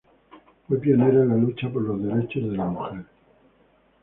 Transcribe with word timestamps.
Fue 0.67 0.79
pionera 0.79 1.21
en 1.21 1.29
la 1.29 1.35
lucha 1.35 1.69
por 1.69 1.83
los 1.83 2.01
derechos 2.03 2.41
de 2.49 2.57
la 2.57 2.65
mujer. 2.65 3.05